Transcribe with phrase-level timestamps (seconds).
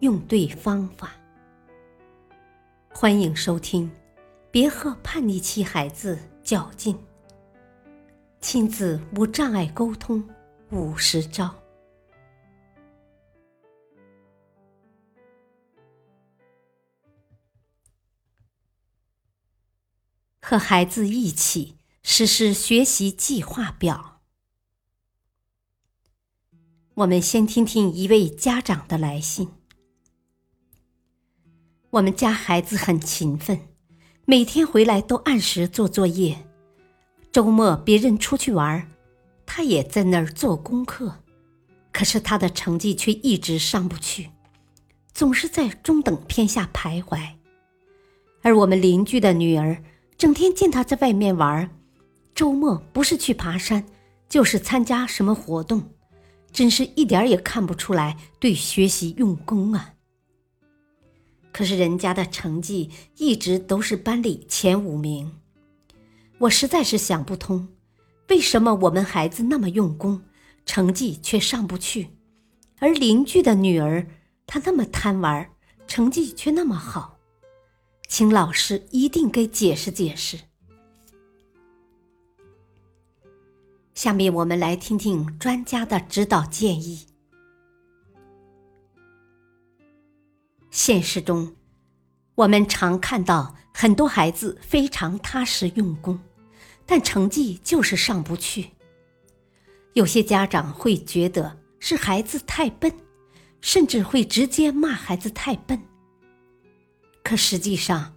[0.00, 1.12] 用对方法。
[2.90, 3.88] 欢迎收听
[4.50, 6.94] 《别和叛逆期孩子较劲》，
[8.40, 10.22] 亲子无障碍沟通
[10.70, 11.52] 五十招。
[20.40, 24.22] 和孩子一起实施学习计划表。
[26.94, 29.57] 我们先听听一位家长的来信。
[31.90, 33.58] 我们家孩子很勤奋，
[34.26, 36.36] 每天回来都按时做作业。
[37.32, 38.86] 周末别人出去玩，
[39.46, 41.22] 他也在那儿做功课。
[41.90, 44.28] 可是他的成绩却一直上不去，
[45.14, 47.18] 总是在中等偏下徘徊。
[48.42, 49.82] 而我们邻居的女儿。
[50.18, 51.70] 整天见他在外面玩，
[52.34, 53.86] 周末不是去爬山，
[54.28, 55.90] 就是参加什么活动，
[56.50, 59.94] 真是一点也看不出来对学习用功啊。
[61.52, 65.32] 可是人家的成绩一直都是班里前五名，
[66.38, 67.68] 我实在是想不通，
[68.28, 70.22] 为什么我们孩子那么用功，
[70.64, 72.10] 成绩却上不去，
[72.78, 74.06] 而邻居的女儿
[74.46, 75.50] 她那么贪玩，
[75.86, 77.18] 成绩却那么好。
[78.06, 80.38] 请老师一定给解释解释。
[83.94, 87.07] 下面我们来听听专家的指导建议。
[90.78, 91.56] 现实中，
[92.36, 96.16] 我们常看到很多孩子非常踏实用功，
[96.86, 98.70] 但成绩就是上不去。
[99.94, 102.94] 有些家长会觉得是孩子太笨，
[103.60, 105.82] 甚至会直接骂孩子太笨。
[107.24, 108.14] 可实际上，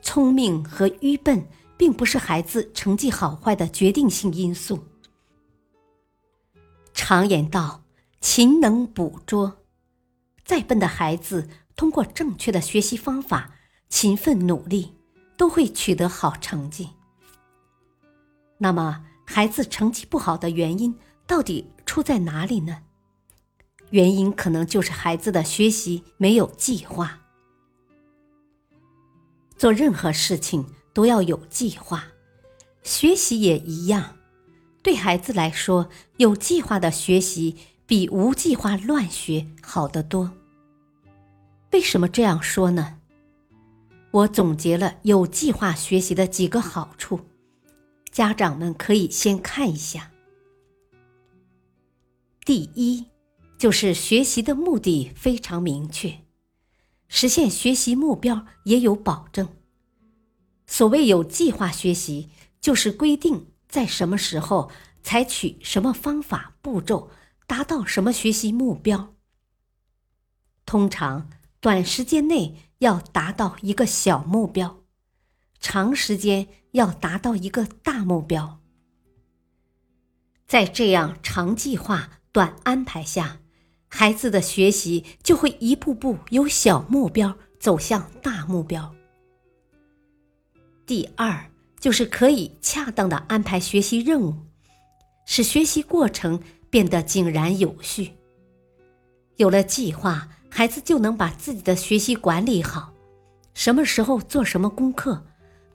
[0.00, 1.44] 聪明和愚笨
[1.76, 4.78] 并不是孩子成绩好坏的决定性因素。
[6.94, 7.82] 常言道
[8.22, 9.64] ：“勤能补拙。”
[10.46, 13.52] 再笨的孩子，通过正确的学习方法，
[13.88, 14.94] 勤奋努力，
[15.36, 16.88] 都会取得好成绩。
[18.58, 22.78] 那么，孩子成绩不好的原因到底出在哪里呢？
[23.90, 27.20] 原因可能就是孩子的学习没有计划。
[29.56, 32.06] 做任何事情都要有计划，
[32.82, 34.16] 学习也一样。
[34.82, 40.32] 对孩子来说，有计划的学习比无计划乱学好得多。
[41.72, 43.00] 为什么这样说呢？
[44.12, 47.20] 我总结了有计划学习的几个好处，
[48.10, 50.10] 家长们可以先看一下。
[52.44, 53.06] 第一，
[53.58, 56.20] 就是学习的目的非常明确。
[57.08, 59.48] 实现学习目标也有保证。
[60.66, 64.70] 所谓有计划学习，就是规定在什么时候
[65.02, 67.10] 采取什么方法步骤，
[67.46, 69.14] 达到什么学习目标。
[70.64, 71.28] 通常
[71.66, 74.84] 短时间内要达到一个小目标，
[75.58, 78.60] 长时间要达到一个大目标。
[80.46, 83.40] 在这样长计划、短安排下。
[83.88, 88.94] 孩子的学习就会一步步由小目标走向大目标。
[90.86, 91.50] 第二，
[91.80, 94.36] 就是可以恰当的安排学习任务，
[95.24, 96.40] 使学习过程
[96.70, 98.12] 变得井然有序。
[99.34, 102.90] 有了计划，孩子就能把自己的学习管理好，
[103.52, 105.22] 什么时候做什么功课，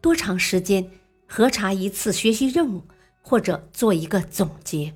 [0.01, 0.89] 多长时间
[1.27, 2.81] 核查一次学习任务，
[3.21, 4.95] 或者做一个总结，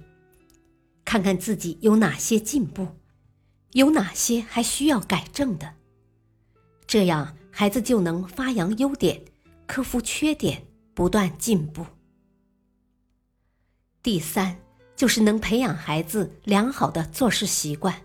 [1.05, 2.87] 看看自己有哪些进步。
[3.73, 5.75] 有哪些还需要改正的？
[6.87, 9.21] 这样孩子就能发扬优点，
[9.67, 10.65] 克服缺点，
[10.95, 11.85] 不断进步。
[14.01, 14.57] 第三，
[14.95, 18.01] 就是能培养孩子良好的做事习惯。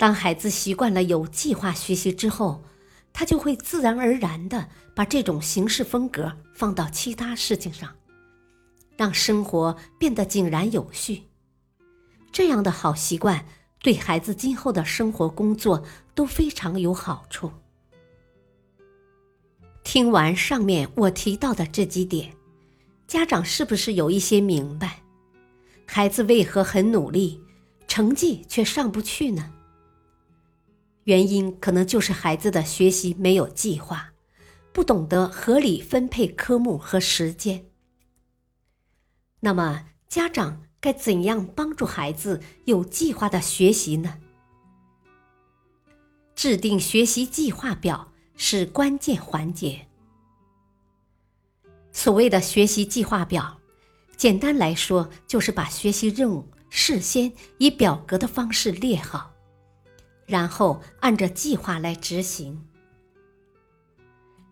[0.00, 2.64] 当孩子习惯了有计划学习之后，
[3.12, 7.94] 他就会自然而然的把这种行事风格放到其他事情上，
[8.96, 11.24] 让生活变得井然有序。
[12.32, 13.44] 这样的好习惯。
[13.82, 15.82] 对孩子今后的生活、工作
[16.14, 17.50] 都非常有好处。
[19.82, 22.34] 听完上面我提到的这几点，
[23.06, 25.02] 家长是不是有一些明白，
[25.86, 27.42] 孩子为何很努力，
[27.88, 29.50] 成绩却上不去呢？
[31.10, 34.12] 原因可能就是孩子的学习没有计划，
[34.72, 37.64] 不懂得合理分配科目和时间。
[39.40, 44.18] 那么，家长该怎样帮助孩子有计划的学习呢？
[46.36, 49.88] 制定学习计划表是关键环节。
[51.90, 53.58] 所谓的学习计划表，
[54.16, 59.29] 简单来说就是把学习任务事先以表格的方式列好，
[60.30, 62.66] 然后按着计划来执行。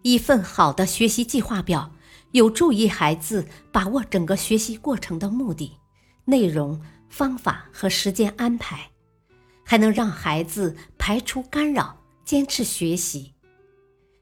[0.03, 1.93] 一份好的学习计划表。
[2.33, 5.79] 有助于孩子把握整个学习过程的目的、
[6.27, 6.79] 内容、
[7.09, 8.91] 方法和时间安排，
[9.65, 13.33] 还能让孩子排除干扰，坚持学习，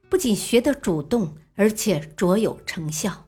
[0.07, 3.27] 不仅学得主动，而且卓有成效。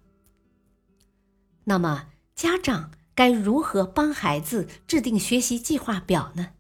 [1.66, 6.52] 那么，家长该如何帮孩子制定学习计划表呢？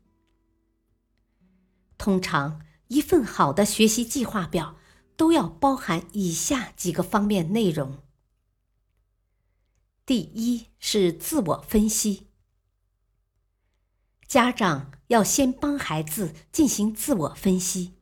[1.99, 4.77] 通常，一份好的学习计划表
[5.17, 7.99] 都要包含以下几个方面内容。
[10.05, 12.27] 第一是自我分析，
[14.25, 17.95] 家长要先帮孩子进行自我分析。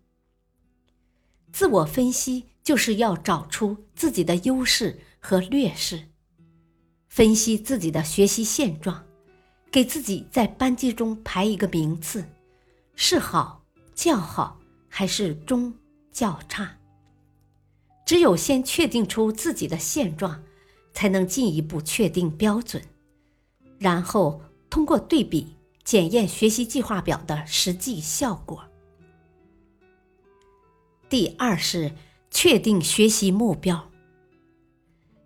[1.51, 6.09] 自我分析就是要找出自己的优势和劣势，
[7.07, 9.03] 分析自己的学习现状，
[9.71, 12.23] 给自己在班级中排一个名次，
[12.95, 13.65] 是好、
[13.97, 15.73] 较好还是中、
[16.13, 16.77] 较差。
[18.05, 20.41] 只有先确定出自己的现状。
[20.94, 22.81] 才能进一步确定标准，
[23.77, 28.63] 然后通过对比检验学习计划表的实际效果。
[31.07, 31.94] 第二是
[32.31, 33.91] 确定学习目标。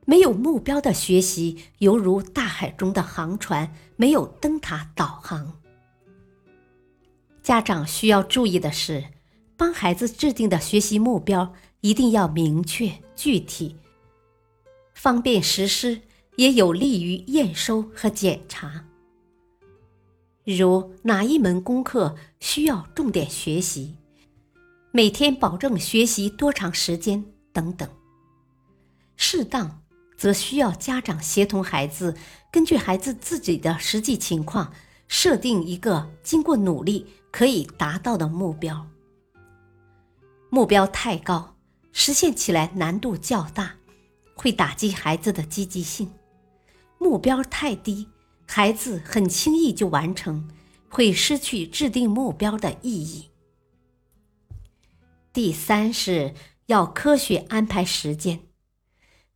[0.04, 5.61] 没有目标的学习，犹如大海中的航船没有灯塔导航。
[7.44, 9.04] 家长需要注意的是，
[9.58, 13.76] 帮孩子制定的学习目标一定要明确具体。
[14.94, 16.02] 方便实施，
[16.36, 18.86] 也有利于验收和检查。
[20.44, 23.96] 如哪一门功课需要重点学习，
[24.92, 27.90] 每天保证学习多长时间等等。
[29.16, 29.82] 适当
[30.18, 32.16] 则需要家长协同孩子，
[32.52, 34.72] 根据孩子自己的实际情况，
[35.08, 38.88] 设定一个经过努力可以达到的目标。
[40.50, 41.56] 目标太高，
[41.92, 43.78] 实现起来难度较大。
[44.34, 46.12] 会打击孩子的积极性，
[46.98, 48.08] 目标太低，
[48.48, 50.50] 孩子很轻易就完成，
[50.90, 53.30] 会失去制定目标的意义。
[55.32, 56.34] 第三是
[56.66, 58.48] 要科学安排时间，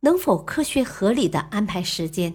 [0.00, 2.34] 能否科学合理的安排时间，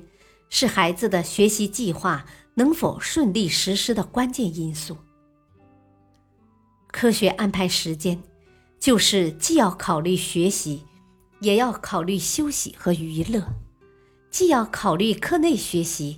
[0.50, 4.96] 是孩子的学习计划能否顺利实施的关键因素。
[6.92, 8.22] 科学安排时间，
[8.80, 10.86] 就是既要考虑学习。
[11.40, 13.44] 也要考虑休息和娱乐，
[14.30, 16.18] 既要考虑课内学习，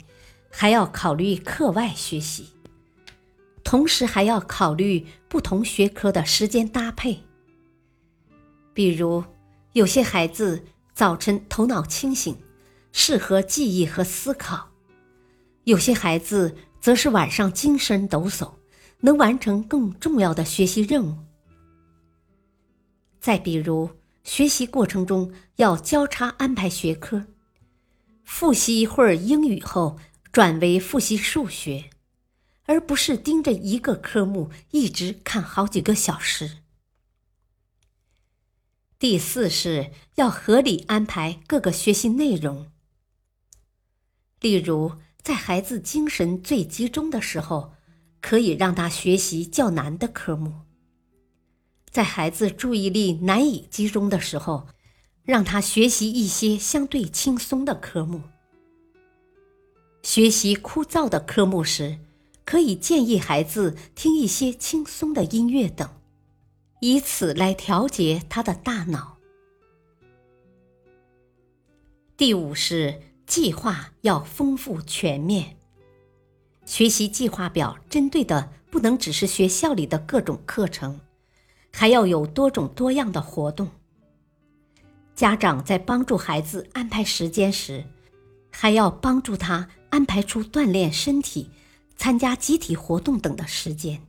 [0.49, 2.47] 还要考虑课外学习，
[3.63, 7.23] 同时还要考虑不同学科的时间搭配。
[8.73, 9.23] 比如，
[9.71, 12.37] 有些孩子早晨头脑清醒，
[12.91, 14.71] 适合记忆和思考；
[15.63, 18.51] 有些孩子则是晚上精神抖擞，
[19.03, 21.17] 能完成更重要的学习任务。
[23.19, 23.89] 再比如，
[24.23, 27.25] 学习过程中要交叉安排学科，
[28.23, 29.97] 复习一会儿英语后
[30.31, 31.89] 转为复习数学，
[32.63, 36.59] 而不是盯着一个科目一直看好几个小时。
[38.97, 42.71] 第四是要合理安排各个学习内容，
[44.39, 47.73] 例如在孩子精神最集中的时候，
[48.23, 50.53] 可以让他学习较难的科目。
[51.91, 54.65] 在孩子注意力难以集中的时候，
[55.23, 58.21] 让他学习一些相对轻松的科目。
[60.01, 61.99] 学习枯燥的科目时，
[62.45, 65.89] 可以建议孩子听一些轻松的音乐等，
[66.79, 69.17] 以此来调节他的大脑。
[72.15, 75.57] 第五是计划要丰富全面，
[76.73, 80.99] 学习计划表针对的不能只是学校里的各种课程。
[81.71, 83.69] 还要有多种多样的活动。
[85.13, 87.85] 家长在帮助孩子安排时间时，
[88.49, 91.51] 还要帮助他安排出锻炼身体、
[91.95, 94.01] 参加集体活动等的时间。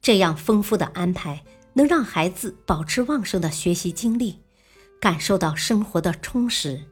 [0.00, 1.44] 这样丰富的安排
[1.74, 4.40] 能让孩子保持旺盛的学习精力，
[4.98, 6.84] 感受到生活的充实，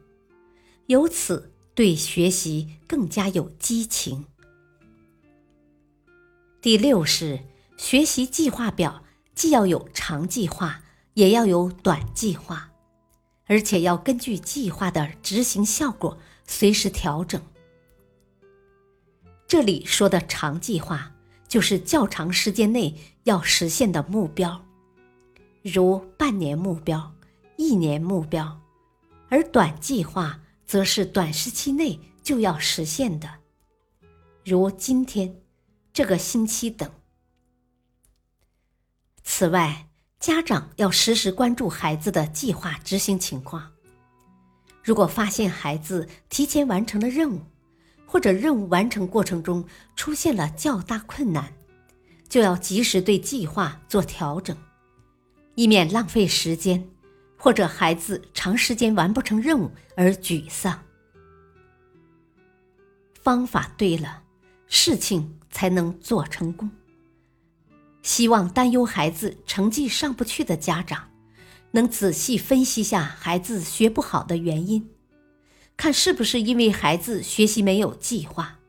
[0.85, 4.25] 由此对学习更加有激情。
[6.61, 7.39] 第六是。
[7.75, 9.03] 学习计划表
[9.33, 10.83] 既要有长计划，
[11.15, 12.71] 也要有短计划，
[13.47, 17.41] 而且要根据计划的执行效果随时调整。
[19.47, 21.11] 这里说的长计划，
[21.47, 24.63] 就是较长时间内要实现的目标，
[25.63, 27.11] 如半年目标、
[27.57, 28.61] 一年目标；
[29.29, 33.29] 而短计划则是短时期内就要实现的，
[34.43, 35.35] 如今天、
[35.91, 36.89] 这个星期等。
[39.23, 39.87] 此外，
[40.19, 43.71] 家长要时时关注孩子的计划执行情况。
[44.81, 47.41] 如果发现孩子提前完成了任务，
[48.05, 49.65] 或者任务完成过程中
[49.95, 51.53] 出现了较大困难，
[52.27, 54.57] 就要及时对计划做调整，
[55.55, 56.89] 以免浪费时间，
[57.43, 60.81] 或者孩子长时间完不成任务而沮丧。
[63.21, 64.23] 方法对了，
[64.67, 66.71] 事情才能做成功。
[68.01, 71.09] 希望担忧孩子成绩上不去的家长，
[71.71, 74.89] 能仔细分析下孩子学不好的原因。
[75.75, 78.59] 看是不是因为孩子学习没有计划？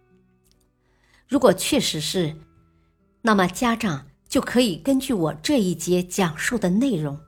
[1.28, 2.35] 如果确实是，
[3.23, 7.21] 那么家长就可以根据我这一节讲述的内容，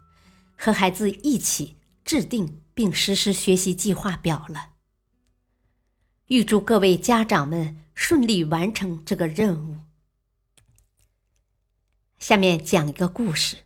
[0.57, 4.71] 和孩子一起制定并实施学习计划表了。
[6.27, 9.79] 预祝各位家长们顺利完成这个任务。
[12.19, 13.59] 下面讲一个故事，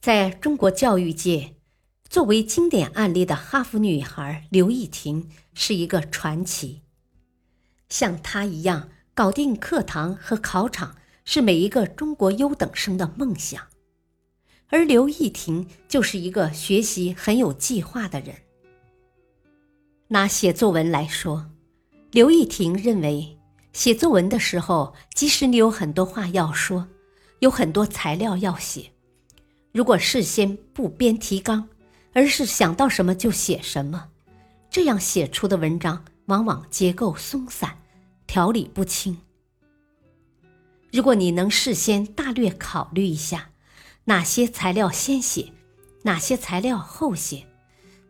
[0.00, 1.56] 在中国教育界。
[2.08, 6.80] 作为经典案例的哈佛女孩刘亦婷是一个传奇。
[7.90, 13.68] 像她一样搞定课堂和考场，是每一个中国优等生的梦想。
[14.70, 18.34] 而刘亦婷就是一个学习很有计划的人。
[20.08, 21.50] 拿写作文来说，
[22.10, 23.38] 刘亦婷认为，
[23.72, 26.86] 写作文的时候，即使你有很多话要说，
[27.38, 28.90] 有很多材料要写，
[29.72, 31.68] 如果事先不编提纲，
[32.12, 34.08] 而是想到什么就写什么，
[34.70, 37.78] 这样写出的文章往往结构松散，
[38.26, 39.18] 条理不清。
[40.90, 43.50] 如果你能事先大略考虑一下，
[44.08, 45.52] 哪些材料先写，
[46.04, 47.46] 哪些材料后写，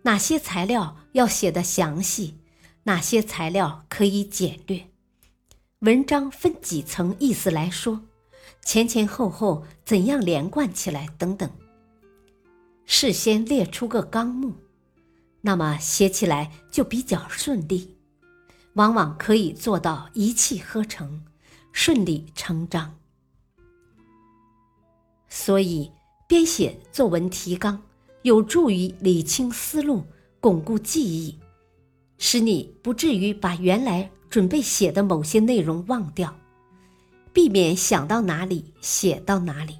[0.02, 2.38] 哪些材料要写的详细，
[2.84, 4.86] 哪些材料可以简略，
[5.80, 8.00] 文章分几层意思来说，
[8.64, 11.50] 前前后后怎样连贯起来等等。
[12.86, 14.54] 事先列出个纲目，
[15.40, 17.96] 那么写起来就比较顺利，
[18.74, 21.24] 往往可以做到一气呵成，
[21.72, 22.97] 顺理成章。
[25.28, 25.90] 所以，
[26.26, 27.82] 编写作文提纲
[28.22, 30.04] 有助于理清思路，
[30.40, 31.38] 巩固记忆，
[32.18, 36.34] 使你不至于把原来准备写的某些内容忘掉，
[37.32, 39.78] 避免想到哪里写到哪里。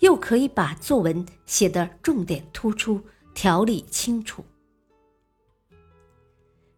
[0.00, 3.00] 又可以把作文写的重点突出、
[3.34, 4.44] 条理清楚。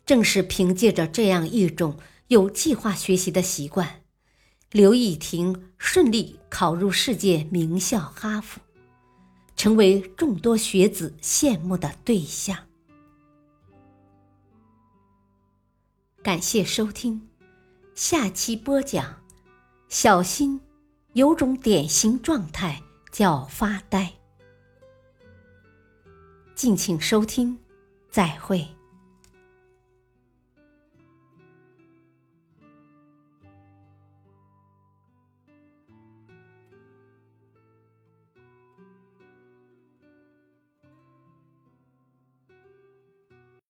[0.05, 1.97] 正是凭借着这样一种
[2.29, 4.04] 有计划学习的习惯，
[4.75, 8.61] 刘亦婷顺利考入世界名校哈佛，
[9.55, 12.59] 成为众多学子羡慕的对象。
[16.25, 17.29] 感谢收听，
[17.95, 19.23] 下期播讲：
[19.89, 20.61] 小心，
[21.13, 22.83] 有种典型状态。
[23.13, 24.13] 叫发呆。
[26.57, 27.57] 敬请收听，
[28.11, 28.74] 再会。